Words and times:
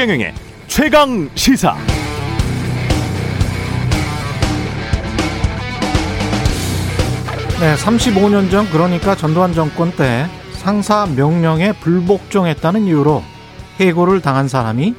최경영의 0.00 0.32
최강 0.66 1.28
시사. 1.34 1.76
네, 7.60 7.74
35년 7.74 8.50
전 8.50 8.66
그러니까 8.70 9.14
전두환 9.14 9.52
정권 9.52 9.92
때 9.92 10.26
상사 10.52 11.04
명령에 11.04 11.72
불복종했다는 11.72 12.84
이유로 12.84 13.22
해고를 13.78 14.22
당한 14.22 14.48
사람이 14.48 14.94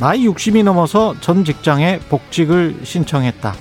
나이 0.00 0.28
60이 0.28 0.62
넘어서 0.62 1.14
전 1.22 1.42
직장에 1.42 2.00
복직을 2.10 2.80
신청했다. 2.82 3.54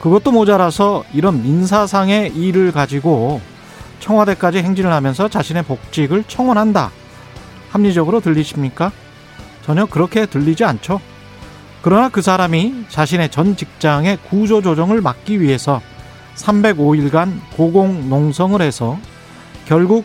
그것도 0.00 0.30
모자라서 0.30 1.02
이런 1.14 1.42
민사상의 1.42 2.30
일을 2.36 2.70
가지고 2.70 3.40
청와대까지 3.98 4.58
행진을 4.58 4.92
하면서 4.92 5.28
자신의 5.28 5.64
복직을 5.64 6.22
청원한다. 6.28 6.92
합리적으로 7.72 8.20
들리십니까? 8.20 8.92
전혀 9.66 9.84
그렇게 9.84 10.26
들리지 10.26 10.64
않죠. 10.64 11.00
그러나 11.82 12.08
그 12.08 12.22
사람이 12.22 12.86
자신의 12.88 13.30
전 13.30 13.56
직장의 13.56 14.18
구조 14.28 14.62
조정을 14.62 15.00
막기 15.00 15.40
위해서 15.40 15.82
305일간 16.36 17.40
고공 17.56 18.08
농성을 18.08 18.60
해서 18.62 18.98
결국 19.66 20.04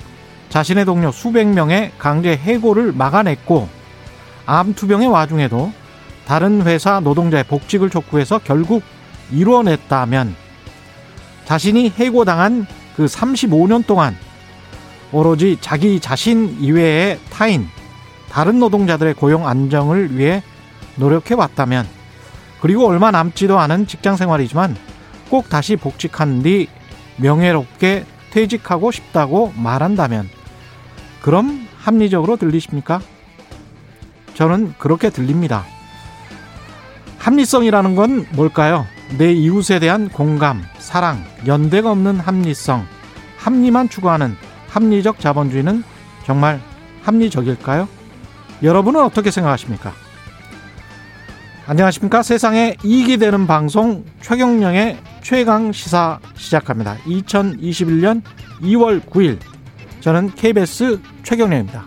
자신의 0.50 0.86
동료 0.86 1.12
수백 1.12 1.48
명의 1.48 1.92
강제 2.00 2.36
해고를 2.36 2.92
막아냈고 2.92 3.70
암투병의 4.48 5.08
와중에도 5.10 5.72
다른 6.26 6.64
회사 6.64 7.00
노동자의 7.00 7.44
복직을 7.44 7.90
촉구해서 7.90 8.40
결국 8.44 8.82
이뤄냈다면 9.32 10.36
자신이 11.46 11.94
해고당한 11.98 12.66
그 12.96 13.06
35년 13.06 13.86
동안 13.86 14.16
오로지 15.12 15.58
자기 15.62 16.00
자신 16.00 16.58
이외의 16.60 17.20
타인, 17.30 17.68
다른 18.32 18.60
노동자들의 18.60 19.14
고용 19.16 19.46
안정을 19.46 20.18
위해 20.18 20.42
노력해 20.96 21.36
왔다면 21.36 21.86
그리고 22.62 22.88
얼마 22.88 23.12
남지도 23.12 23.60
않은 23.60 23.88
직장 23.88 24.16
생활이지만 24.16 24.78
꼭 25.30 25.50
다시 25.50 25.76
복직한 25.76 26.42
뒤 26.42 26.68
명예롭게 27.18 28.06
퇴직하고 28.32 28.92
싶다고 28.92 29.52
말한다면 29.58 30.30
그럼 31.22 31.68
합리적으로 31.78 32.38
들리십니까? 32.38 33.02
저는 34.34 34.76
그렇게 34.78 35.10
들립니다. 35.10 35.66
합리성이라는 37.20 37.96
건 37.96 38.26
뭘까요? 38.32 38.86
내 39.18 39.34
이웃에 39.34 39.80
대한 39.80 40.08
공감, 40.08 40.64
사랑, 40.80 41.24
연대가 41.46 41.92
없는 41.92 42.20
합리성, 42.20 42.86
합리만 43.38 43.90
추구하는 43.90 44.38
합리적 44.70 45.20
자본주의는 45.20 45.84
정말 46.26 46.62
합리적일까요? 47.04 48.01
여러분은 48.64 49.04
어떻게 49.04 49.32
생각하십니까? 49.32 49.94
안녕하십니까? 51.66 52.22
세상에 52.22 52.76
이익이 52.84 53.18
되는 53.18 53.48
방송 53.48 54.04
최경령의 54.22 54.98
최강 55.24 55.72
시사 55.72 56.20
시작합니다. 56.36 56.98
2021년 57.06 58.22
2월 58.62 59.02
9일 59.02 59.40
저는 60.02 60.32
KBS 60.36 61.00
최경령입니다. 61.24 61.86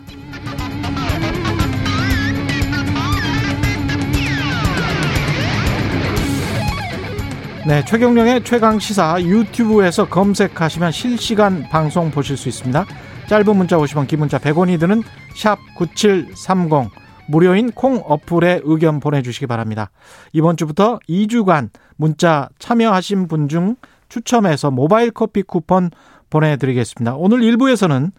네, 7.66 7.84
최경령의 7.84 8.44
최강 8.44 8.78
시사 8.78 9.22
유튜브에서 9.22 10.09
검색하시면 10.09 10.92
실시간 10.92 11.66
방송 11.70 12.11
보실 12.11 12.36
수 12.36 12.48
있습니다. 12.48 12.84
짧은 13.28 13.56
문자 13.56 13.77
50원, 13.78 14.06
긴 14.06 14.19
문자 14.20 14.39
100원이 14.39 14.78
드는 14.78 15.03
샵 15.34 15.58
9730 15.77 16.91
무료인 17.26 17.71
콩 17.72 18.03
어플에 18.04 18.60
의견 18.65 19.00
보내주시기 19.00 19.47
바랍니다. 19.47 19.91
이번 20.32 20.56
주부터 20.56 20.98
2주간 21.09 21.71
문자 21.97 22.48
참여하신 22.59 23.28
분 23.28 23.48
중 23.48 23.76
추첨해서 24.09 24.71
모바일 24.71 25.10
커피 25.10 25.43
쿠폰 25.43 25.91
보내드리겠습니다. 26.28 27.15
오늘 27.16 27.41
1부에서는 27.41 28.12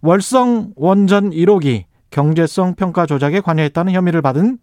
월성 0.00 0.72
원전 0.74 1.30
1호기 1.30 1.84
경제성 2.10 2.74
평가 2.74 3.06
조작에 3.06 3.40
관여했다는 3.40 3.92
혐의를 3.92 4.22
받은 4.22 4.58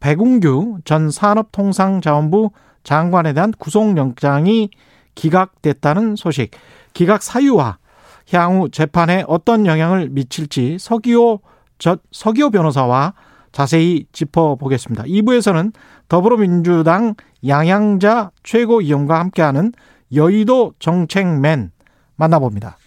백운규 0.00 0.78
전 0.84 1.10
산업통상자원부 1.10 2.50
장관에 2.82 3.34
대한 3.34 3.52
구속영장이 3.52 4.70
기각됐다는 5.14 6.16
소식, 6.16 6.52
기각 6.94 7.22
사유와 7.22 7.78
향후 8.32 8.68
재판에 8.70 9.24
어떤 9.26 9.66
영향을 9.66 10.08
미칠지 10.10 10.78
서기호 10.78 11.40
저, 11.78 11.96
서기호 12.12 12.50
변호사와 12.50 13.14
자세히 13.52 14.06
짚어보겠습니다. 14.12 15.04
2부에서는 15.04 15.72
더불어민주당 16.08 17.14
양양자 17.46 18.30
최고위원과 18.42 19.18
함께하는 19.18 19.72
여의도 20.14 20.74
정책맨 20.78 21.72
만나봅니다. 22.16 22.78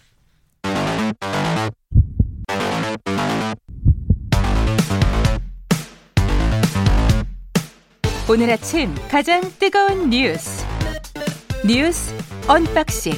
오늘 8.26 8.50
아침 8.50 8.94
가장 9.10 9.42
뜨거운 9.58 10.08
뉴스 10.08 10.64
뉴스 11.66 12.14
언박싱 12.48 13.12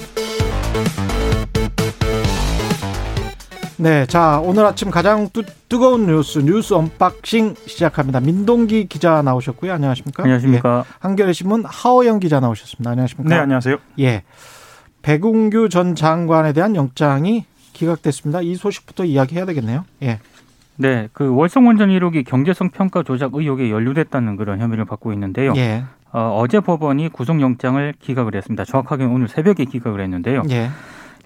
네, 3.78 4.06
자 4.06 4.40
오늘 4.42 4.64
아침 4.64 4.90
가장 4.90 5.28
뜨, 5.30 5.44
뜨거운 5.68 6.06
뉴스 6.06 6.38
뉴스 6.38 6.72
unboxing 6.72 7.56
시작합니다. 7.66 8.20
민동기 8.20 8.86
기자 8.86 9.20
나오셨고요. 9.20 9.72
안녕하십니까? 9.72 10.22
안녕하십니까? 10.22 10.84
예, 10.86 10.92
한겨레 11.00 11.34
신문 11.34 11.62
하어영 11.66 12.20
기자 12.20 12.40
나오셨습니다. 12.40 12.90
안녕하십니까? 12.90 13.34
네, 13.34 13.40
안녕하세요. 13.40 13.76
예, 14.00 14.22
백운규 15.02 15.68
전 15.68 15.94
장관에 15.94 16.54
대한 16.54 16.74
영장이 16.74 17.44
기각됐습니다. 17.74 18.40
이 18.40 18.54
소식부터 18.54 19.04
이야기해야 19.04 19.44
되겠네요. 19.44 19.84
예. 20.02 20.20
네, 20.76 21.08
그 21.12 21.34
월성원전 21.34 21.90
1호기 21.90 22.26
경제성 22.26 22.70
평가 22.70 23.02
조작 23.02 23.34
의혹에 23.34 23.70
연루됐다는 23.70 24.36
그런 24.36 24.60
혐의를 24.60 24.86
받고 24.86 25.12
있는데요. 25.12 25.52
예. 25.56 25.84
어, 26.12 26.38
어제 26.40 26.60
법원이 26.60 27.10
구속영장을 27.10 27.94
기각을 28.00 28.34
했습니다. 28.36 28.64
정확하게는 28.64 29.12
오늘 29.12 29.28
새벽에 29.28 29.66
기각을 29.66 30.00
했는데요. 30.00 30.44
예. 30.50 30.70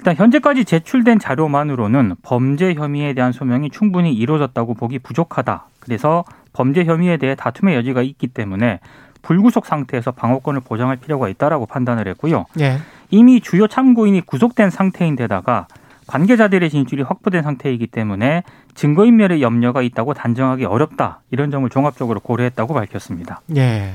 일단 0.01 0.17
현재까지 0.17 0.65
제출된 0.65 1.19
자료만으로는 1.19 2.15
범죄 2.23 2.73
혐의에 2.73 3.13
대한 3.13 3.33
소명이 3.33 3.69
충분히 3.69 4.15
이루어졌다고 4.15 4.73
보기 4.73 4.99
부족하다. 4.99 5.67
그래서 5.79 6.25
범죄 6.55 6.87
혐의에 6.87 7.19
대해 7.19 7.35
다툼의 7.35 7.77
여지가 7.77 8.01
있기 8.01 8.29
때문에 8.29 8.81
불구속 9.21 9.67
상태에서 9.67 10.13
방어권을 10.13 10.63
보장할 10.63 10.97
필요가 10.97 11.29
있다라고 11.29 11.67
판단을 11.67 12.09
했고요. 12.09 12.47
예. 12.61 12.79
이미 13.11 13.43
주요 13.43 13.69
참고인이 13.69 14.23
구속된 14.23 14.71
상태인데다가 14.71 15.67
관계자들의 16.07 16.71
진술이 16.71 17.03
확보된 17.03 17.43
상태이기 17.43 17.87
때문에 17.87 18.43
증거인멸의 18.75 19.43
염려가 19.43 19.83
있다고 19.83 20.15
단정하기 20.15 20.65
어렵다. 20.65 21.21
이런 21.31 21.51
점을 21.51 21.69
종합적으로 21.69 22.21
고려했다고 22.21 22.73
밝혔습니다. 22.73 23.43
예. 23.55 23.93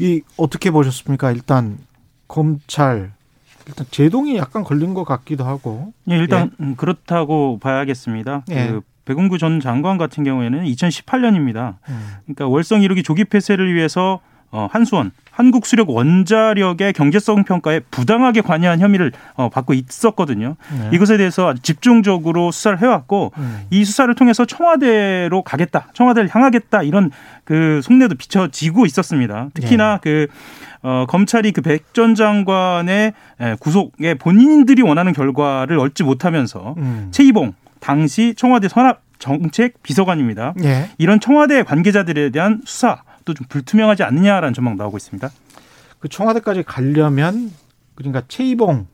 이 0.00 0.22
어떻게 0.36 0.72
보셨습니까? 0.72 1.30
일단 1.30 1.78
검찰 2.26 3.12
일단 3.66 3.86
제동이 3.90 4.36
약간 4.36 4.64
걸린 4.64 4.94
것 4.94 5.04
같기도 5.04 5.44
하고. 5.44 5.92
예, 6.10 6.16
일단 6.16 6.50
음, 6.60 6.74
그렇다고 6.76 7.58
봐야겠습니다. 7.58 8.44
예. 8.50 8.68
그 8.68 8.80
백운구 9.04 9.38
전 9.38 9.60
장관 9.60 9.98
같은 9.98 10.24
경우에는 10.24 10.64
2018년입니다. 10.64 11.76
음. 11.88 12.06
그러니까 12.24 12.48
월성 12.48 12.80
1호기 12.80 13.04
조기 13.04 13.24
폐쇄를 13.24 13.74
위해서 13.74 14.20
어, 14.54 14.68
한수원 14.70 15.10
한국수력 15.32 15.90
원자력의 15.90 16.92
경제성 16.92 17.42
평가에 17.42 17.80
부당하게 17.90 18.40
관여한 18.40 18.78
혐의를 18.78 19.10
어, 19.34 19.48
받고 19.48 19.74
있었거든요. 19.74 20.54
네. 20.78 20.90
이것에 20.92 21.16
대해서 21.16 21.54
집중적으로 21.60 22.52
수사를 22.52 22.80
해왔고 22.80 23.32
음. 23.36 23.62
이 23.70 23.84
수사를 23.84 24.14
통해서 24.14 24.44
청와대로 24.44 25.42
가겠다, 25.42 25.88
청와대를 25.92 26.28
향하겠다 26.32 26.84
이런 26.84 27.10
그 27.42 27.80
속내도 27.82 28.14
비춰지고 28.14 28.86
있었습니다. 28.86 29.48
특히나 29.54 29.98
그 30.00 30.28
어, 30.82 31.04
검찰이 31.08 31.50
그 31.50 31.62
백 31.62 31.92
전 31.94 32.14
장관의 32.14 33.12
에, 33.40 33.56
구속에 33.58 34.14
본인들이 34.14 34.82
원하는 34.82 35.12
결과를 35.12 35.80
얻지 35.80 36.04
못하면서 36.04 36.74
음. 36.76 37.08
최이봉 37.10 37.54
당시 37.80 38.34
청와대 38.36 38.68
선압 38.68 39.02
정책 39.18 39.82
비서관입니다. 39.82 40.54
예. 40.62 40.90
이런 40.98 41.18
청와대 41.18 41.62
관계자들에 41.62 42.30
대한 42.30 42.60
수사 42.66 43.02
도 43.24 43.34
좀 43.34 43.46
불투명하지 43.48 44.02
않느냐라는 44.02 44.54
전망 44.54 44.76
나오고 44.76 44.96
있습니다. 44.96 45.30
그 45.98 46.08
청와대까지 46.08 46.62
가려면 46.64 47.50
그러니까 47.94 48.22
최이봉 48.28 48.86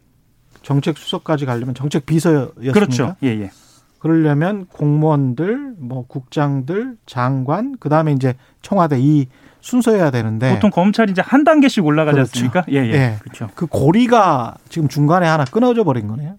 정책 0.62 0.96
수석까지 0.98 1.46
가려면 1.46 1.74
정책 1.74 2.06
비서였습니까? 2.06 2.72
그렇죠. 2.72 3.16
예, 3.22 3.28
예. 3.28 3.50
그러려면 3.98 4.66
공무원들, 4.66 5.74
뭐 5.78 6.06
국장들, 6.06 6.96
장관, 7.06 7.76
그 7.80 7.88
다음에 7.88 8.12
이제 8.12 8.34
청와대 8.62 8.98
이 8.98 9.26
순서여야 9.60 10.10
되는데 10.10 10.54
보통 10.54 10.70
검찰이 10.70 11.12
이제 11.12 11.20
한 11.22 11.44
단계씩 11.44 11.84
올라가지 11.84 12.16
네. 12.16 12.22
그렇죠. 12.22 12.30
않습니까? 12.30 12.64
예, 12.70 12.86
예. 12.86 12.92
예. 12.92 13.16
그렇죠. 13.20 13.48
그 13.54 13.66
고리가 13.66 14.56
지금 14.70 14.88
중간에 14.88 15.26
하나 15.26 15.44
끊어져 15.44 15.84
버린 15.84 16.06
거네요. 16.08 16.36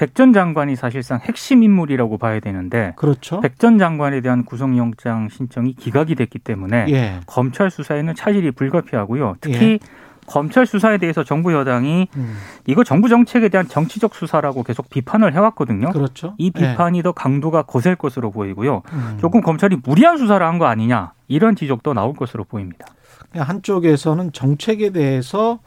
백 0.00 0.14
전 0.14 0.32
장관이 0.32 0.76
사실상 0.76 1.18
핵심 1.20 1.62
인물이라고 1.62 2.16
봐야 2.16 2.40
되는데 2.40 2.94
그렇죠. 2.96 3.40
백 3.40 3.58
전 3.58 3.76
장관에 3.78 4.22
대한 4.22 4.46
구속영장 4.46 5.28
신청이 5.28 5.74
기각이 5.74 6.14
됐기 6.14 6.38
때문에 6.38 6.86
예. 6.88 7.20
검찰 7.26 7.70
수사에는 7.70 8.14
차질이 8.14 8.50
불가피하고요. 8.50 9.36
특히 9.42 9.72
예. 9.72 9.78
검찰 10.26 10.64
수사에 10.64 10.96
대해서 10.96 11.22
정부 11.24 11.52
여당이 11.52 12.08
음, 12.16 12.36
이거 12.66 12.82
정부 12.84 13.08
정책에 13.10 13.48
대한 13.50 13.68
정치적 13.68 14.14
수사라고 14.14 14.62
계속 14.62 14.88
비판을 14.88 15.34
해왔거든요. 15.34 15.90
그렇죠. 15.90 16.34
이 16.38 16.50
예. 16.56 16.70
비판이 16.70 17.02
더 17.02 17.12
강도가 17.12 17.62
거셀 17.62 17.96
것으로 17.96 18.30
보이고요. 18.30 18.82
음. 18.92 19.18
조금 19.20 19.42
검찰이 19.42 19.76
무리한 19.84 20.16
수사를 20.16 20.44
한 20.46 20.58
거 20.58 20.64
아니냐 20.66 21.12
이런 21.28 21.56
지적도 21.56 21.92
나올 21.92 22.14
것으로 22.14 22.44
보입니다. 22.44 22.86
한쪽에서는 23.34 24.32
정책에 24.32 24.90
대해서 24.90 25.58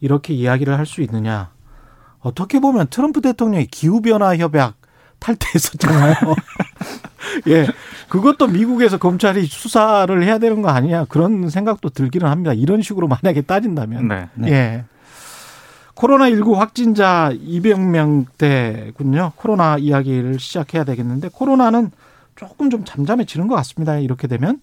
이렇게 0.00 0.32
이야기를 0.34 0.76
할 0.78 0.86
수 0.86 1.00
있느냐. 1.02 1.53
어떻게 2.24 2.58
보면 2.58 2.88
트럼프 2.88 3.20
대통령이 3.20 3.66
기후변화 3.66 4.36
협약 4.36 4.74
탈퇴했었잖아요. 5.20 6.14
예. 7.48 7.66
그것도 8.08 8.48
미국에서 8.48 8.98
검찰이 8.98 9.44
수사를 9.44 10.22
해야 10.22 10.38
되는 10.38 10.62
거 10.62 10.70
아니냐. 10.70 11.04
그런 11.06 11.48
생각도 11.48 11.90
들기는 11.90 12.26
합니다. 12.26 12.52
이런 12.52 12.82
식으로 12.82 13.08
만약에 13.08 13.42
따진다면. 13.42 14.08
네. 14.08 14.28
예. 14.46 14.84
코로나19 15.94 16.54
확진자 16.54 17.30
200명대군요. 17.32 19.32
코로나 19.36 19.78
이야기를 19.78 20.38
시작해야 20.38 20.84
되겠는데 20.84 21.28
코로나는 21.32 21.90
조금 22.36 22.70
좀 22.70 22.84
잠잠해지는 22.84 23.48
것 23.48 23.54
같습니다. 23.56 23.98
이렇게 23.98 24.26
되면. 24.26 24.60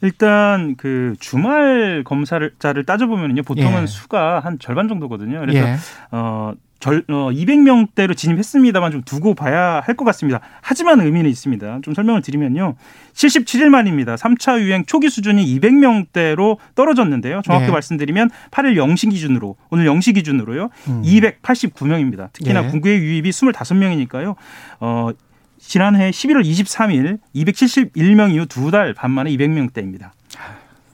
일단 0.00 0.76
그 0.76 1.16
주말 1.18 2.04
검사자를 2.04 2.84
따져보면요 2.86 3.42
보통은 3.42 3.82
예. 3.82 3.86
수가 3.86 4.40
한 4.40 4.58
절반 4.58 4.88
정도거든요. 4.88 5.40
그래서 5.40 5.58
예. 5.58 5.76
어, 6.12 6.52
절, 6.80 7.02
어, 7.08 7.30
200명대로 7.32 8.16
진입했습니다만 8.16 8.92
좀 8.92 9.02
두고 9.02 9.34
봐야 9.34 9.80
할 9.84 9.96
것 9.96 10.04
같습니다. 10.04 10.40
하지만 10.62 11.00
의미는 11.00 11.28
있습니다. 11.28 11.80
좀 11.82 11.92
설명을 11.92 12.22
드리면요. 12.22 12.76
77일 13.14 13.68
만입니다. 13.68 14.14
3차 14.14 14.60
유행 14.60 14.84
초기 14.86 15.10
수준이 15.10 15.44
200명대로 15.58 16.58
떨어졌는데요. 16.76 17.42
정확히 17.44 17.66
네. 17.66 17.72
말씀드리면 17.72 18.30
8일 18.52 18.74
0시 18.76 19.10
기준으로, 19.10 19.56
오늘 19.70 19.86
0시 19.86 20.14
기준으로요. 20.14 20.68
음. 20.88 21.02
289명입니다. 21.04 22.32
특히나 22.32 22.62
네. 22.62 22.68
국외 22.70 22.96
유입이 22.96 23.30
25명이니까요. 23.30 24.36
어, 24.80 25.10
지난해 25.58 26.10
11월 26.10 26.44
23일 26.44 27.18
271명 27.34 28.32
이후 28.34 28.46
두 28.46 28.70
달 28.70 28.94
반 28.94 29.10
만에 29.10 29.30
200명대입니다. 29.32 30.10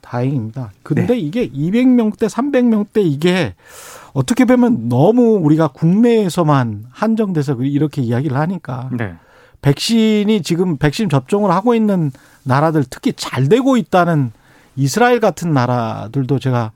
다행입니다. 0.01 0.71
근데 0.83 1.17
이게 1.17 1.49
200명대, 1.49 2.29
300명대 2.29 3.03
이게 3.03 3.53
어떻게 4.15 4.45
보면 4.45 4.87
너무 4.87 5.33
우리가 5.43 5.67
국내에서만 5.67 6.85
한정돼서 6.89 7.55
이렇게 7.55 8.01
이야기를 8.01 8.37
하니까 8.37 8.89
네. 8.97 9.13
백신이 9.61 10.41
지금 10.41 10.77
백신 10.77 11.09
접종을 11.09 11.51
하고 11.51 11.75
있는 11.75 12.13
나라들 12.43 12.85
특히 12.89 13.11
잘 13.11 13.49
되고 13.49 13.75
있다는 13.75 14.31
이스라엘 14.77 15.19
같은 15.19 15.53
나라들도 15.53 16.39
제가 16.39 16.71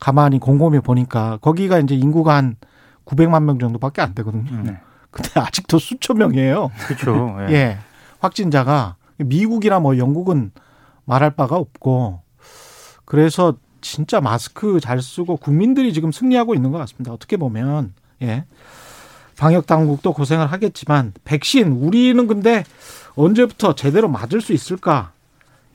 가만히 0.00 0.38
곰곰이 0.38 0.80
보니까 0.80 1.36
거기가 1.42 1.78
이제 1.78 1.94
인구가 1.94 2.36
한 2.36 2.56
900만 3.04 3.42
명 3.42 3.58
정도밖에 3.58 4.00
안 4.00 4.14
되거든요. 4.14 4.62
네. 4.62 4.78
근데 5.10 5.28
아직도 5.38 5.78
수천 5.78 6.16
명이에요. 6.16 6.70
그렇죠. 6.86 7.36
예. 7.50 7.52
예. 7.54 7.78
확진자가 8.20 8.96
미국이나 9.18 9.78
뭐 9.78 9.98
영국은 9.98 10.52
말할 11.04 11.32
바가 11.32 11.56
없고 11.56 12.22
그래서 13.04 13.56
진짜 13.80 14.20
마스크 14.20 14.80
잘 14.80 15.00
쓰고 15.00 15.36
국민들이 15.36 15.92
지금 15.92 16.12
승리하고 16.12 16.54
있는 16.54 16.70
것 16.70 16.78
같습니다. 16.78 17.12
어떻게 17.12 17.36
보면 17.36 17.92
예. 18.22 18.44
방역 19.36 19.66
당국도 19.66 20.12
고생을 20.12 20.50
하겠지만 20.50 21.12
백신 21.24 21.68
우리는 21.68 22.26
근데 22.26 22.64
언제부터 23.14 23.74
제대로 23.74 24.08
맞을 24.08 24.40
수 24.40 24.52
있을까? 24.52 25.12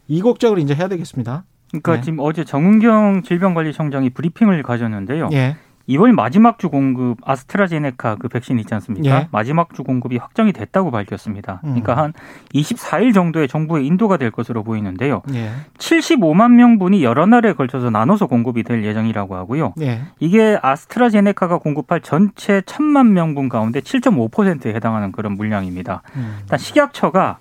이 0.08 0.22
걱정을 0.22 0.60
이제 0.60 0.76
해야 0.76 0.88
되겠습니다. 0.88 1.46
그러니까 1.70 1.96
네. 1.96 2.02
지금 2.02 2.20
어제 2.20 2.44
정은경 2.44 3.24
질병관리청장이 3.24 4.12
브리핑을 4.12 4.62
가졌는데요. 4.64 5.30
예. 5.34 5.58
2월 5.90 6.14
마지막 6.14 6.60
주 6.60 6.70
공급 6.70 7.18
아스트라제네카 7.26 8.16
그 8.16 8.30
백신 8.30 8.58
있지 8.60 8.74
않습니까? 8.76 9.10
예. 9.10 9.28
마지막 9.32 9.74
주 9.74 9.84
공급이 9.84 10.18
확정이 10.18 10.54
됐다고 10.54 10.92
밝혔습니다. 10.92 11.60
음. 11.66 11.82
그러니까 11.82 11.98
한 11.98 12.14
24일 12.54 13.14
정도의 13.14 13.48
정부의 13.48 13.86
인도가 13.86 14.18
될 14.18 14.32
것으로 14.32 14.64
보이는데요. 14.64 15.22
예. 15.34 15.52
75만 15.78 16.52
명분이 16.52 17.04
여러 17.04 17.26
날에 17.26 17.54
걸쳐서 17.54 17.90
나눠서 17.90 18.28
공급이 18.28 18.64
될 18.64 18.84
예정이라고 18.86 19.36
하고요. 19.36 19.74
예. 19.82 20.02
이게 20.20 20.58
아스트라제네카가 20.62 21.58
공급할 21.58 22.02
전체 22.02 22.62
1000만 22.62 23.08
명분 23.08 23.50
가운데 23.50 23.82
7.5%에 23.82 24.74
해당하는 24.74 25.12
그런 25.12 25.34
물량입니다. 25.34 26.02
음. 26.16 26.38
일단 26.42 26.58
식약처가 26.60 27.40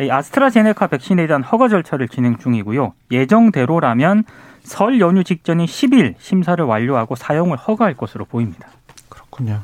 이 0.00 0.10
아스트라제네카 0.10 0.86
백신에 0.86 1.26
대한 1.26 1.42
허가 1.42 1.68
절차를 1.68 2.08
진행 2.08 2.38
중이고요. 2.38 2.94
예정대로라면 3.10 4.24
설 4.62 5.00
연휴 5.00 5.24
직전인 5.24 5.66
10일 5.66 6.14
심사를 6.18 6.64
완료하고 6.64 7.16
사용을 7.16 7.56
허가할 7.56 7.96
것으로 7.96 8.24
보입니다. 8.24 8.68
그렇군요. 9.08 9.62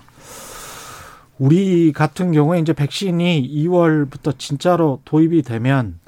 우리 1.39 1.93
같은 1.93 2.33
경우에 2.33 2.59
이제 2.59 2.73
백신이 2.73 3.49
2월부터 3.49 4.39
진짜로 4.39 5.01
도입이 5.05 5.43
되면 5.43 6.01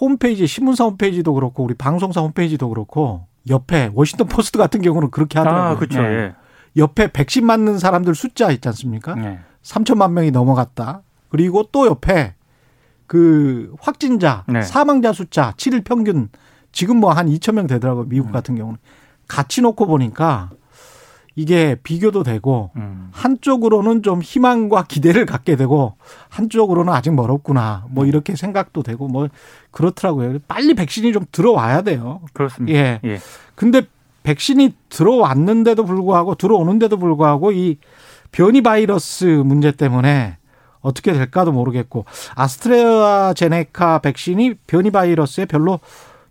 홈페이지 0.00 0.46
신문사 0.46 0.84
홈페이지도 0.84 1.34
그렇고 1.34 1.64
우리 1.64 1.74
방송사 1.74 2.20
홈페이지도 2.20 2.68
그렇고 2.68 3.26
옆에 3.48 3.90
워싱턴 3.94 4.28
포스트 4.28 4.58
같은 4.58 4.82
경우는 4.82 5.10
그렇게 5.10 5.38
하더라고요. 5.38 5.70
아, 5.70 5.76
그렇죠. 5.76 6.00
네. 6.00 6.08
예. 6.08 6.34
옆에 6.76 7.10
백신 7.10 7.46
맞는 7.46 7.78
사람들 7.78 8.14
숫자 8.14 8.50
있지 8.50 8.68
않습니까? 8.68 9.14
네. 9.14 9.40
3천만 9.62 10.12
명이 10.12 10.30
넘어갔다. 10.30 11.02
그리고 11.28 11.64
또 11.72 11.86
옆에 11.86 12.34
그 13.06 13.74
확진자, 13.80 14.44
네. 14.48 14.62
사망자 14.62 15.12
숫자 15.12 15.52
7일 15.56 15.84
평균 15.84 16.28
지금 16.76 16.98
뭐 16.98 17.10
한 17.10 17.26
2천 17.26 17.54
명 17.54 17.66
되더라고요. 17.66 18.04
미국 18.06 18.30
같은 18.32 18.54
경우는. 18.54 18.76
같이 19.26 19.62
놓고 19.62 19.86
보니까 19.86 20.50
이게 21.34 21.74
비교도 21.82 22.22
되고 22.22 22.70
음. 22.76 23.08
한쪽으로는 23.12 24.02
좀 24.02 24.20
희망과 24.20 24.84
기대를 24.84 25.24
갖게 25.24 25.56
되고 25.56 25.94
한쪽으로는 26.28 26.92
아직 26.92 27.14
멀었구나. 27.14 27.86
뭐 27.88 28.04
이렇게 28.04 28.36
생각도 28.36 28.82
되고 28.82 29.08
뭐 29.08 29.28
그렇더라고요. 29.70 30.38
빨리 30.46 30.74
백신이 30.74 31.14
좀 31.14 31.24
들어와야 31.32 31.80
돼요. 31.80 32.20
그렇습니다. 32.34 32.78
예. 32.78 33.00
예. 33.04 33.20
근데 33.54 33.80
백신이 34.24 34.74
들어왔는데도 34.90 35.82
불구하고 35.86 36.34
들어오는데도 36.34 36.98
불구하고 36.98 37.52
이 37.52 37.78
변이 38.32 38.60
바이러스 38.60 39.24
문제 39.24 39.72
때문에 39.72 40.36
어떻게 40.82 41.14
될까도 41.14 41.52
모르겠고 41.52 42.04
아스트라제네카 42.34 44.00
백신이 44.00 44.54
변이 44.66 44.90
바이러스에 44.90 45.46
별로 45.46 45.80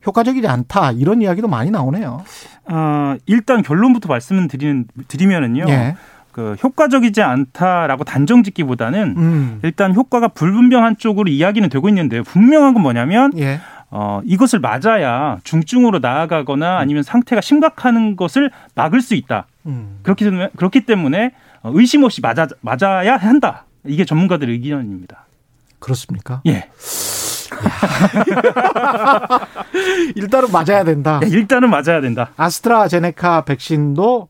효과적이지 0.05 0.47
않다 0.47 0.91
이런 0.91 1.21
이야기도 1.21 1.47
많이 1.47 1.71
나오네요. 1.71 2.23
어, 2.65 3.15
일단 3.25 3.61
결론부터 3.61 4.07
말씀을 4.07 4.47
드리는, 4.47 4.85
드리면은요. 5.07 5.65
예. 5.69 5.95
그 6.31 6.55
효과적이지 6.61 7.21
않다라고 7.21 8.03
단정 8.03 8.43
짓기보다는 8.43 9.15
음. 9.15 9.59
일단 9.63 9.95
효과가 9.95 10.27
불분명한 10.27 10.97
쪽으로 10.97 11.29
이야기는 11.29 11.69
되고 11.69 11.87
있는데요. 11.87 12.23
분명한 12.23 12.73
건 12.73 12.83
뭐냐면 12.83 13.31
예. 13.37 13.61
어, 13.89 14.19
이것을 14.25 14.59
맞아야 14.59 15.37
중증으로 15.45 15.99
나아가거나 15.99 16.77
아니면 16.77 17.03
상태가 17.03 17.39
심각한 17.39 18.17
것을 18.17 18.51
막을 18.73 18.99
수 18.99 19.15
있다. 19.15 19.47
음. 19.65 19.99
그렇기 20.03 20.25
때문에 20.25 20.49
그렇기 20.57 20.81
때문에 20.81 21.31
어, 21.61 21.71
의심 21.73 22.03
없이 22.03 22.19
맞아 22.19 22.47
맞아야 22.59 23.15
한다. 23.15 23.63
이게 23.85 24.03
전문가들의 24.03 24.53
의견입니다. 24.55 25.25
그렇습니까? 25.79 26.41
예. 26.47 26.67
일단은 30.15 30.51
맞아야 30.51 30.83
된다. 30.83 31.19
예, 31.23 31.27
일단은 31.27 31.69
맞아야 31.69 32.01
된다. 32.01 32.29
아스트라제네카 32.37 33.45
백신도 33.45 34.27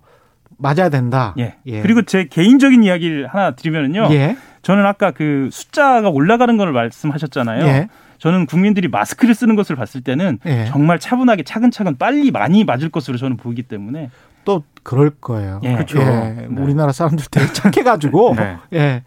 맞아야 0.57 0.89
된다. 0.89 1.35
예. 1.37 1.55
그리고 1.81 2.03
제 2.03 2.25
개인적인 2.25 2.83
이야기를 2.83 3.27
하나 3.27 3.51
드리면은요. 3.51 4.07
예. 4.11 4.37
저는 4.61 4.85
아까 4.85 5.11
그 5.11 5.49
숫자가 5.51 6.09
올라가는 6.09 6.55
걸 6.57 6.71
말씀하셨잖아요. 6.71 7.65
예. 7.65 7.87
저는 8.17 8.45
국민들이 8.45 8.87
마스크를 8.87 9.35
쓰는 9.35 9.55
것을 9.55 9.75
봤을 9.75 10.01
때는 10.01 10.39
예. 10.45 10.65
정말 10.65 10.99
차분하게 10.99 11.43
차근차근 11.43 11.97
빨리 11.97 12.31
많이 12.31 12.63
맞을 12.63 12.89
것으로 12.89 13.17
저는 13.17 13.37
보이기 13.37 13.63
때문에 13.63 14.09
또 14.45 14.63
그럴 14.83 15.09
거예요. 15.09 15.59
예. 15.63 15.73
그렇죠. 15.73 15.99
예. 15.99 16.47
네. 16.49 16.61
우리나라 16.61 16.91
사람들 16.91 17.25
되게 17.29 17.51
착해가지고 17.51 18.35
네. 18.37 18.57
예, 18.73 19.03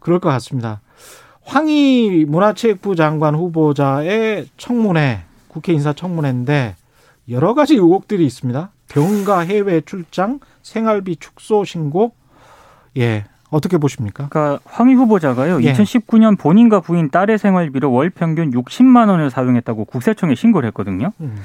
그럴 0.00 0.18
것 0.18 0.28
같습니다. 0.30 0.80
황희 1.42 2.26
문화체육부 2.28 2.94
장관 2.96 3.34
후보자의 3.34 4.46
청문회, 4.56 5.22
국회 5.48 5.72
인사청문회인데 5.72 6.76
여러 7.28 7.54
가지 7.54 7.74
의혹들이 7.74 8.24
있습니다. 8.26 8.70
병가 8.88 9.40
해외 9.40 9.80
출장, 9.80 10.40
생활비 10.62 11.16
축소 11.16 11.64
신고, 11.64 12.12
예, 12.96 13.24
어떻게 13.50 13.78
보십니까? 13.78 14.28
그러니까 14.28 14.60
황희 14.64 14.94
후보자가요. 14.94 15.62
예. 15.62 15.72
2019년 15.72 16.38
본인과 16.38 16.80
부인 16.80 17.10
딸의 17.10 17.38
생활비로 17.38 17.92
월 17.92 18.10
평균 18.10 18.52
60만 18.52 19.08
원을 19.08 19.30
사용했다고 19.30 19.84
국세청에 19.86 20.34
신고를 20.34 20.68
했거든요. 20.68 21.12
음. 21.20 21.36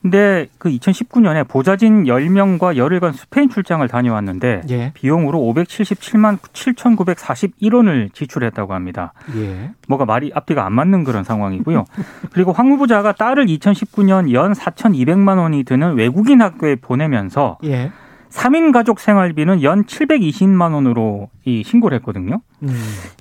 근데 0.00 0.46
그 0.58 0.68
2019년에 0.70 1.46
보좌진 1.48 2.04
10명과 2.04 2.76
열흘간 2.76 3.12
스페인 3.12 3.48
출장을 3.48 3.86
다녀왔는데 3.88 4.62
예. 4.70 4.92
비용으로 4.94 5.40
577만 5.40 6.38
7,941원을 6.38 8.14
지출했다고 8.14 8.74
합니다. 8.74 9.12
예. 9.36 9.70
뭐가 9.88 10.04
말이 10.04 10.30
앞뒤가 10.32 10.64
안 10.64 10.72
맞는 10.72 11.02
그런 11.02 11.24
상황이고요. 11.24 11.84
그리고 12.32 12.52
황 12.52 12.70
후보자가 12.70 13.12
딸을 13.12 13.46
2019년 13.46 14.32
연 14.32 14.52
4,200만 14.52 15.38
원이 15.38 15.64
드는 15.64 15.96
외국인 15.96 16.42
학교에 16.42 16.76
보내면서 16.76 17.58
예. 17.64 17.90
3인 18.30 18.72
가족 18.72 19.00
생활비는 19.00 19.62
연 19.62 19.84
720만 19.84 20.72
원으로 20.74 21.30
이 21.44 21.62
신고를 21.64 21.96
했거든요. 21.98 22.40
음. 22.62 22.74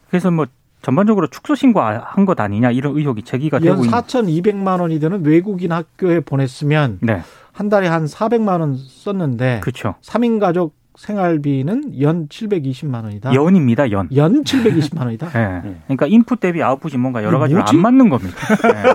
그래서 0.10 0.32
뭐 0.32 0.46
전반적으로 0.82 1.28
축소 1.28 1.56
신고한 1.56 2.26
것 2.26 2.40
아니냐 2.40 2.72
이런 2.72 2.96
의혹이 2.98 3.24
제기가 3.24 3.60
되고 3.60 3.72
연 3.72 3.84
있는 3.84 3.92
4,200만 3.92 4.80
원이 4.80 5.00
되는 5.00 5.24
외국인 5.26 5.72
학교에 5.72 6.20
보냈으면 6.22 7.00
네, 7.02 7.22
한 7.52 7.70
달에 7.70 7.88
한 7.88 8.06
400만 8.06 8.60
원 8.62 8.76
썼는데 8.78 9.60
그렇죠. 9.62 9.96
삼 10.02 10.22
3인 10.22 10.40
가족 10.40 10.76
생활비는 10.98 12.02
연 12.02 12.28
720만 12.28 13.04
원이다. 13.04 13.34
연입니다, 13.34 13.92
연. 13.92 14.08
연 14.16 14.44
720만 14.44 15.02
원이다. 15.02 15.28
예. 15.36 15.76
그러니까 15.86 16.08
인풋 16.08 16.40
대비 16.40 16.64
아웃풋이 16.64 16.98
뭔가 16.98 17.24
여러 17.24 17.38
가지로 17.38 17.60
뭐지? 17.60 17.76
안 17.76 17.82
맞는 17.84 18.10
겁니다. 18.10 18.36
예. 18.68 18.94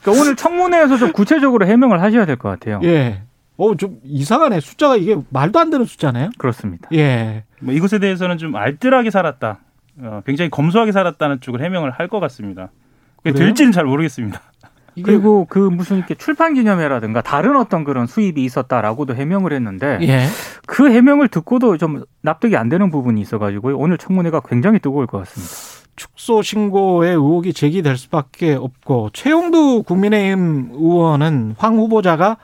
그러니까 0.00 0.12
오늘 0.22 0.36
청문회에서 0.36 0.96
좀 0.96 1.12
구체적으로 1.12 1.66
해명을 1.66 2.00
하셔야 2.02 2.24
될 2.24 2.36
것 2.36 2.48
같아요. 2.50 2.80
예. 2.84 3.22
어, 3.60 3.74
좀 3.76 3.98
이상하네. 4.04 4.60
숫자가 4.60 4.96
이게 4.96 5.16
말도 5.28 5.58
안 5.58 5.70
되는 5.70 5.84
숫자네요. 5.84 6.30
그렇습니다. 6.38 6.88
예. 6.94 7.44
뭐 7.60 7.74
이것에 7.74 7.98
대해서는 7.98 8.38
좀 8.38 8.56
알뜰하게 8.56 9.10
살았다. 9.10 9.58
어, 10.02 10.22
굉장히 10.24 10.50
검소하게 10.50 10.92
살았다는 10.92 11.40
쪽을 11.40 11.62
해명을 11.62 11.90
할 11.90 12.08
것 12.08 12.20
같습니다. 12.20 12.70
그게 13.18 13.32
그래요? 13.32 13.46
될지는 13.48 13.70
잘 13.72 13.84
모르겠습니다. 13.84 14.40
그리고 15.04 15.46
그 15.48 15.58
무슨 15.58 15.98
이렇게 15.98 16.14
출판 16.14 16.54
기념회라든가 16.54 17.20
다른 17.22 17.56
어떤 17.56 17.84
그런 17.84 18.06
수입이 18.06 18.42
있었다라고도 18.44 19.14
해명을 19.14 19.52
했는데 19.52 19.98
예. 20.02 20.26
그 20.66 20.90
해명을 20.90 21.28
듣고도 21.28 21.76
좀 21.76 22.02
납득이 22.22 22.56
안 22.56 22.68
되는 22.68 22.90
부분이 22.90 23.20
있어가지고 23.20 23.76
오늘 23.76 23.98
청문회가 23.98 24.40
굉장히 24.40 24.78
뜨거울 24.78 25.06
것 25.06 25.18
같습니다. 25.18 25.54
축소 25.96 26.40
신고의 26.42 27.10
의혹이 27.12 27.52
제기될 27.52 27.96
수밖에 27.98 28.54
없고 28.54 29.10
최용두 29.12 29.82
국민의힘 29.86 30.70
의원은 30.72 31.54
황 31.58 31.76
후보자가 31.76 32.38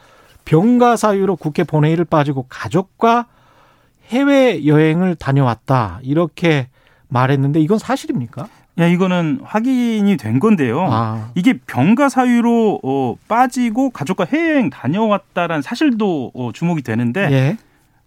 병가 0.46 0.96
사유로 0.96 1.36
국회 1.36 1.64
본회의를 1.64 2.06
빠지고 2.06 2.46
가족과 2.48 3.26
해외 4.08 4.64
여행을 4.64 5.16
다녀왔다 5.16 6.00
이렇게 6.02 6.68
말했는데 7.08 7.60
이건 7.60 7.78
사실입니까? 7.78 8.48
야, 8.78 8.86
이거는 8.86 9.40
확인이 9.42 10.16
된 10.16 10.38
건데요. 10.38 10.86
아, 10.90 11.30
이게 11.34 11.58
병가 11.66 12.08
사유로 12.08 12.80
어, 12.82 13.14
빠지고 13.26 13.90
가족과 13.90 14.26
해외여행 14.26 14.70
다녀왔다라는 14.70 15.62
사실도 15.62 16.30
어, 16.34 16.50
주목이 16.52 16.82
되는데 16.82 17.28
예. 17.32 17.56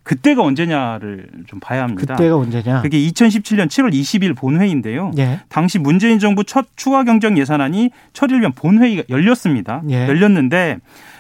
그때가 0.04 0.44
언제냐를 0.44 1.28
좀 1.48 1.60
봐야 1.60 1.84
합니다. 1.84 2.16
그때가 2.16 2.36
언제냐? 2.38 2.82
그게 2.82 3.00
2017년 3.00 3.68
7월 3.68 3.92
20일 3.94 4.36
본회의인데요. 4.36 5.12
예. 5.18 5.40
당시 5.50 5.80
문재인 5.80 6.20
정부 6.20 6.44
첫 6.44 6.68
추가 6.76 7.04
경정 7.04 7.38
예산안이 7.38 7.90
처리를 8.14 8.52
본회의가 8.52 9.04
열렸습니다. 9.10 9.82
예. 9.90 10.08
열렸는데 10.08 10.78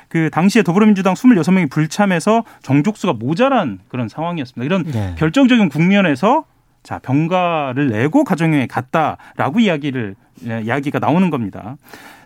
그 0.10 0.30
당시에 0.32 0.64
더불어민주당 0.64 1.14
26명이 1.14 1.70
불참해서 1.70 2.44
정족수가 2.64 3.14
모자란 3.14 3.80
그런 3.88 4.10
상황이었습니다. 4.10 4.66
이런 4.66 4.94
예. 4.94 5.16
결정적인 5.18 5.70
국면에서 5.70 6.46
자 6.82 6.98
병가를 7.00 7.90
내고 7.90 8.24
가정여행에 8.24 8.68
갔다라고 8.68 9.60
이야기를 9.60 10.16
예, 10.48 10.62
이야기가 10.62 11.00
나오는 11.00 11.30
겁니다. 11.30 11.78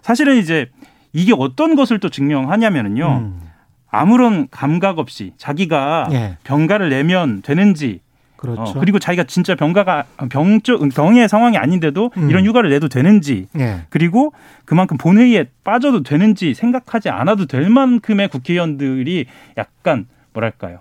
사실은 0.01 0.37
이제 0.37 0.69
이게 1.11 1.33
어떤 1.37 1.75
것을 1.75 1.99
또 1.99 2.09
증명하냐면은요. 2.09 3.05
음. 3.05 3.41
아무런 3.89 4.47
감각 4.49 4.97
없이 4.97 5.33
자기가 5.37 6.07
예. 6.13 6.37
병가를 6.43 6.89
내면 6.89 7.43
되는지 7.43 7.99
그렇죠. 8.43 8.61
어, 8.61 8.79
그리고 8.79 8.99
자기가 8.99 9.23
진짜 9.23 9.55
병가가 9.55 10.03
병적 10.29 10.81
병의 10.93 11.29
상황이 11.29 11.57
아닌데도 11.57 12.11
음. 12.17 12.29
이런 12.29 12.45
휴가를 12.45 12.69
내도 12.69 12.89
되는지 12.89 13.47
예. 13.57 13.85
그리고 13.89 14.33
그만큼 14.65 14.97
본회의에 14.97 15.45
빠져도 15.63 16.03
되는지 16.03 16.53
생각하지 16.53 17.09
않아도 17.09 17.45
될 17.45 17.69
만큼의 17.69 18.27
국회의원들이 18.27 19.27
약간 19.57 20.07
뭐랄까요 20.33 20.79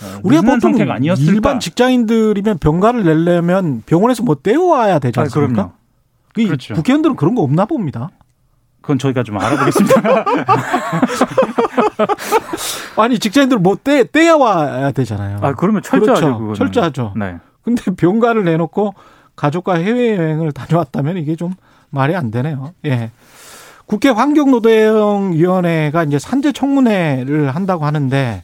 어, 0.00 0.20
우리가 0.22 0.42
보통 0.42 0.74
아니었을까 0.80 1.32
일반 1.32 1.58
직장인들이면 1.58 2.58
병가를 2.58 3.02
내려면 3.02 3.82
병원에서 3.84 4.22
뭐 4.22 4.36
떼어와야 4.36 5.00
되지 5.00 5.18
아, 5.18 5.24
않습니까? 5.24 5.52
그럼요. 5.52 5.72
그 6.34 6.44
그렇죠. 6.44 6.74
국회의원들은 6.74 7.16
그런 7.16 7.34
거 7.34 7.42
없나 7.42 7.64
봅니다. 7.64 8.10
그건 8.80 8.98
저희가 8.98 9.24
좀 9.24 9.38
알아보겠습니다. 9.38 10.24
아니 12.96 13.18
직장인들 13.18 13.58
뭐 13.58 13.76
떼, 13.82 14.04
떼어와야 14.04 14.92
되잖아요. 14.92 15.38
아 15.40 15.54
그러면 15.54 15.82
철저하죠. 15.82 16.20
그렇죠. 16.20 16.38
그거는. 16.38 16.54
철저하죠. 16.54 17.14
네. 17.16 17.36
근데 17.62 17.82
병가를 17.94 18.44
내놓고 18.44 18.94
가족과 19.36 19.74
해외 19.74 20.16
여행을 20.16 20.52
다녀왔다면 20.52 21.16
이게 21.16 21.36
좀 21.36 21.54
말이 21.90 22.14
안 22.14 22.30
되네요. 22.30 22.72
예. 22.86 23.10
국회 23.86 24.08
환경노동위원회가 24.08 26.04
이제 26.04 26.18
산재 26.18 26.52
청문회를 26.52 27.54
한다고 27.54 27.84
하는데 27.84 28.42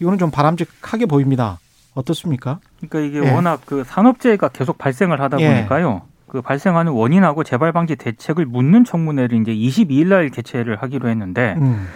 이거는 0.00 0.18
좀 0.18 0.30
바람직하게 0.30 1.06
보입니다. 1.06 1.58
어떻습니까? 1.94 2.58
그러니까 2.80 3.00
이게 3.00 3.26
예. 3.26 3.34
워낙 3.34 3.60
그 3.64 3.84
산업재해가 3.86 4.48
계속 4.48 4.78
발생을 4.78 5.20
하다 5.20 5.40
예. 5.40 5.54
보니까요. 5.54 6.02
그 6.26 6.40
발생하는 6.40 6.92
원인하고 6.92 7.44
재발 7.44 7.72
방지 7.72 7.94
대책을 7.94 8.46
묻는 8.46 8.84
청문회를 8.84 9.40
이제 9.42 9.54
22일 9.54 10.06
날 10.06 10.30
개최를 10.30 10.76
하기로 10.76 11.08
했는데 11.08 11.54
음. 11.58 11.86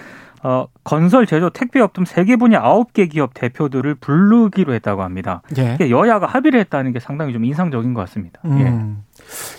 어, 0.42 0.66
건설, 0.84 1.26
제조, 1.26 1.50
택배업 1.50 1.92
등 1.92 2.04
세계 2.04 2.36
분야 2.36 2.62
9개 2.62 3.10
기업 3.10 3.34
대표들을 3.34 3.94
부르기로 3.96 4.74
했다고 4.74 5.02
합니다. 5.02 5.42
예. 5.58 5.74
이게 5.74 5.90
여야가 5.90 6.26
합의를 6.26 6.60
했다는 6.60 6.92
게 6.92 7.00
상당히 7.00 7.32
좀 7.32 7.44
인상적인 7.44 7.94
것 7.94 8.00
같습니다. 8.02 8.40
예. 8.44 8.48
음. 8.48 9.04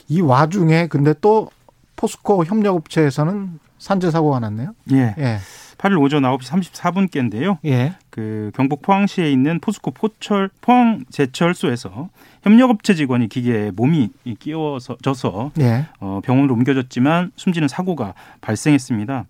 이 0.07 0.21
와중에 0.21 0.87
근데 0.87 1.13
또 1.19 1.49
포스코 1.95 2.45
협력업체에서는 2.45 3.59
산재 3.79 4.11
사고가 4.11 4.39
났네요. 4.39 4.73
예. 4.91 5.15
예. 5.17 5.37
8일 5.77 6.01
오전 6.01 6.23
9시 6.23 6.71
34분께인데요. 6.73 7.57
예. 7.65 7.93
그 8.09 8.51
경북 8.55 8.81
포항시에 8.81 9.31
있는 9.31 9.59
포스코 9.59 9.91
포철 9.91 10.49
포항 10.61 11.03
제철소에서 11.11 12.09
협력업체 12.41 12.95
직원이 12.95 13.29
기계에 13.29 13.71
몸이 13.75 14.09
끼워서 14.39 14.97
져서 15.03 15.51
예. 15.59 15.85
어, 15.99 16.21
병원으로 16.23 16.55
옮겨졌지만 16.55 17.31
숨지는 17.35 17.67
사고가 17.67 18.15
발생했습니다. 18.41 19.25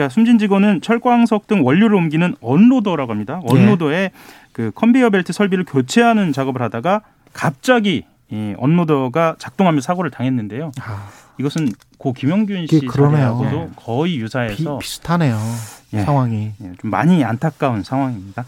그러니까 0.00 0.08
숨진 0.14 0.38
직원은 0.38 0.80
철광석 0.80 1.46
등 1.46 1.64
원료를 1.64 1.94
옮기는 1.94 2.36
언로더라고 2.40 3.12
합니다. 3.12 3.42
예. 3.44 3.52
언로더에 3.52 4.10
그 4.52 4.70
컨베이어 4.74 5.10
벨트 5.10 5.34
설비를 5.34 5.66
교체하는 5.66 6.32
작업을 6.32 6.62
하다가 6.62 7.02
갑자기 7.34 8.06
이 8.30 8.54
언로더가 8.56 9.36
작동하며 9.38 9.82
사고를 9.82 10.10
당했는데요. 10.10 10.72
아, 10.80 11.08
이것은 11.38 11.68
고 11.98 12.14
김영균 12.14 12.66
씨. 12.66 12.80
사례하고도 12.90 13.70
거의 13.76 14.14
비, 14.14 14.20
유사해서 14.22 14.78
비 14.78 14.88
슷하네요. 14.88 15.38
예. 15.92 16.02
상황이. 16.02 16.52
예, 16.62 16.72
좀 16.80 16.90
많이 16.90 17.22
안타까운 17.22 17.82
상황입니다. 17.82 18.46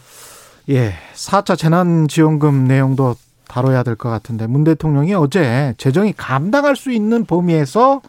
예. 0.69 0.93
4차 1.13 1.55
재난지원금 1.55 2.65
내용도 2.65 3.15
다뤄야 3.47 3.83
될 3.83 3.95
것 3.95 4.09
같은데 4.09 4.47
문 4.47 4.63
대통령이 4.63 5.13
어제 5.13 5.75
재정이 5.77 6.13
감당할 6.13 6.75
수 6.75 6.91
있는 6.91 7.25
범위에서 7.25 8.01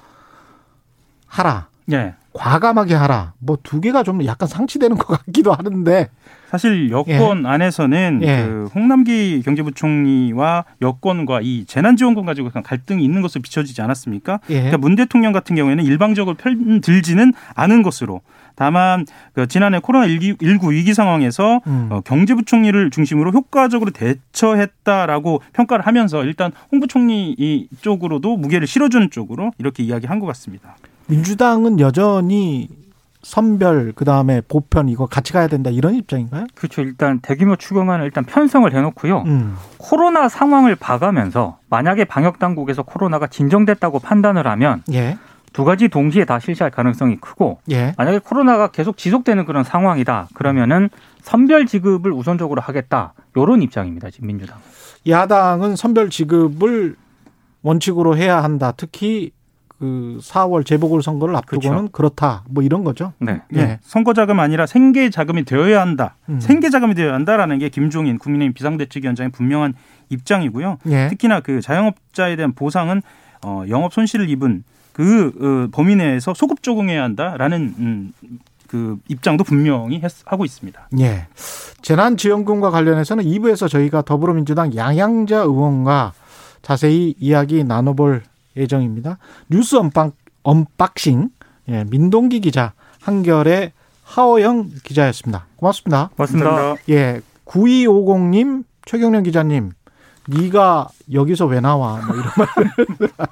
하라. 1.27 1.67
예. 1.93 2.15
과감하게 2.35 2.95
하라. 2.95 3.33
뭐 3.39 3.57
두 3.63 3.81
개가 3.81 4.03
좀 4.03 4.25
약간 4.27 4.47
상치되는 4.49 4.97
것 4.99 5.07
같기도 5.19 5.53
하는데. 5.53 6.09
사실 6.51 6.91
여권 6.91 7.47
안에서는 7.47 8.21
예. 8.23 8.45
그 8.45 8.69
홍남기 8.75 9.43
경제부총리와 9.43 10.65
여권과 10.83 11.41
이 11.43 11.65
재난지원금 11.67 12.25
가지고 12.27 12.49
약간 12.49 12.63
갈등이 12.63 13.03
있는 13.03 13.23
것으로 13.23 13.43
비춰지지 13.43 13.83
않았습니까? 13.83 14.39
예. 14.51 14.55
그러니까 14.55 14.79
문 14.79 14.95
대통령 14.95 15.33
같은 15.33 15.57
경우에는 15.57 15.83
일방적으로 15.83 16.37
편들지는 16.37 17.33
않은 17.55 17.83
것으로 17.83 18.21
다만 18.55 19.05
그 19.33 19.49
지난해 19.49 19.81
코로나 19.81 20.07
19 20.07 20.71
위기 20.71 20.95
상황에서 20.95 21.61
음. 21.67 21.89
어, 21.91 22.01
경제부총리를 22.03 22.91
중심으로 22.91 23.33
효과적으로 23.33 23.91
대처했다라고 23.91 25.43
평가를 25.55 25.85
하면서 25.87 26.23
일단 26.23 26.53
홍 26.71 26.79
부총리 26.79 27.35
이 27.37 27.69
쪽으로도 27.81 28.37
무게를 28.37 28.69
실어주는 28.69 29.11
쪽으로 29.11 29.53
이렇게 29.59 29.83
이야기한 29.83 30.21
것 30.21 30.27
같습니다. 30.27 30.77
민주당은 31.07 31.81
여전히 31.81 32.69
선별 33.23 33.93
그다음에 33.93 34.43
보편 34.43 34.89
이거 34.89 35.07
같이 35.07 35.33
가야 35.33 35.49
된다 35.49 35.71
이런 35.71 35.95
입장인가요? 35.95 36.47
그렇죠. 36.55 36.83
일단 36.83 37.21
대규모 37.21 37.57
추경안을 37.57 38.05
일단 38.05 38.25
편성을 38.25 38.73
해놓고요. 38.73 39.23
음. 39.23 39.57
코로나 39.79 40.29
상황을 40.29 40.77
봐가면서 40.77 41.59
만약에 41.71 42.05
방역 42.05 42.39
당국에서 42.39 42.83
코로나가 42.83 43.27
진정됐다고 43.27 43.99
판단을 44.01 44.47
하면 44.47 44.83
예. 44.93 45.19
두 45.55 45.65
가지 45.65 45.89
동시에 45.89 46.27
다 46.27 46.39
실시할 46.39 46.71
가능성이 46.71 47.17
크고 47.17 47.61
예. 47.71 47.95
만약에 47.97 48.19
코로나가 48.19 48.69
계속 48.69 48.99
지속되는 48.99 49.47
그런 49.47 49.65
상황이다. 49.65 50.29
그러면은 50.35 50.91
선별 51.23 51.65
지급을 51.65 52.13
우선적으로 52.13 52.61
하겠다. 52.61 53.15
요런 53.37 53.63
입장입니다. 53.63 54.11
지금 54.11 54.27
민주당. 54.27 54.59
야당은 55.09 55.77
선별 55.77 56.11
지급을 56.11 56.97
원칙으로 57.63 58.17
해야 58.17 58.43
한다. 58.43 58.73
특히 58.77 59.31
그 59.79 60.19
4월 60.23 60.65
재보궐 60.65 61.03
선거를 61.03 61.35
앞두고는 61.37 61.89
그렇다뭐 61.91 62.63
이런 62.63 62.85
거죠. 62.85 63.13
네. 63.19 63.43
예. 63.55 63.59
예. 63.59 63.79
선거 63.83 64.15
자금 64.15 64.41
아니라 64.41 64.67
생계 64.67 65.11
자금이 65.11 65.45
되어야 65.45 65.81
한다. 65.81 66.17
음. 66.29 66.41
생계 66.41 66.71
자금이 66.71 66.95
되어야 66.95 67.13
한다라는 67.15 67.59
게 67.59 67.69
김종인 67.69 68.19
국민의힘 68.19 68.55
비상대책위원장의 68.55 69.33
분명한 69.33 69.75
입장이고요. 70.11 70.79
예. 70.87 71.09
특히나 71.09 71.41
그 71.41 71.61
자영업자에 71.61 72.37
대한 72.37 72.53
보상은 72.53 73.03
어, 73.45 73.65
영업 73.69 73.93
손실을 73.93 74.29
입은 74.31 74.65
그 74.93 75.33
어, 75.41 75.69
범위 75.73 75.97
내에서 75.97 76.35
소급 76.35 76.63
적용해야 76.63 77.03
한다라는 77.03 77.75
음, 77.79 78.13
그 78.69 78.99
입장도 79.09 79.45
분명히 79.45 80.01
했, 80.01 80.11
하고 80.25 80.45
있습니다. 80.45 80.89
예. 81.01 81.27
재난지원금과 81.83 82.71
관련해서는 82.71 83.25
2부에서 83.25 83.69
저희가 83.69 84.03
더불어민주당 84.03 84.75
양양자 84.75 85.41
의원과 85.41 86.13
자세히 86.63 87.15
이야기 87.19 87.65
나눠볼 87.65 88.23
예정입니다. 88.57 89.19
뉴스 89.49 89.77
unbox, 89.77 90.13
unboxing 90.43 91.31
예, 91.69 91.85
민동기 91.85 92.41
기자 92.41 92.73
한겨레 93.01 93.73
하어영 94.03 94.71
기자였습니다. 94.85 95.47
고맙습니다. 95.57 96.11
고맙습니다. 96.17 96.77
예, 96.91 97.21
9250님, 97.47 98.65
최경영 98.85 99.23
기자님, 99.23 99.71
네가 100.29 100.89
여기서 101.13 101.47
왜 101.47 101.61
나와? 101.61 102.01
뭐 102.05 102.17
이런 102.17 102.31
말 103.17 103.29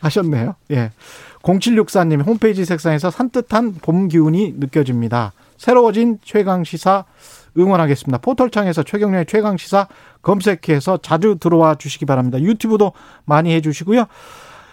하셨네요. 0.00 0.54
예. 0.70 0.90
0764님 1.42 2.24
홈페이지 2.26 2.64
색상에서 2.64 3.10
산뜻한 3.10 3.74
봄 3.74 4.08
기운이 4.08 4.54
느껴집니다. 4.58 5.32
새로워진 5.56 6.18
최강 6.22 6.64
시사 6.64 7.04
응원하겠습니다. 7.56 8.18
포털창에서 8.18 8.82
최경영의 8.82 9.26
최강 9.26 9.56
시사 9.56 9.88
검색해서 10.22 10.98
자주 10.98 11.36
들어와 11.40 11.74
주시기 11.74 12.06
바랍니다. 12.06 12.40
유튜브도 12.40 12.92
많이 13.24 13.52
해 13.52 13.60
주시고요. 13.60 14.06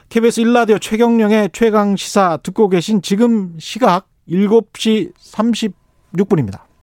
KBS 0.10 0.42
1라디오 0.42 0.80
최경령의 0.80 1.50
최강 1.52 1.96
시사 1.96 2.38
듣고 2.38 2.70
계신 2.70 3.02
지금 3.02 3.56
시각 3.60 4.08
7시 4.30 5.14
36분입니다. 5.16 6.66